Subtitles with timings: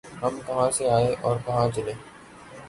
[0.21, 1.93] ہم کہاں سے آئے اور کہاں چلے؟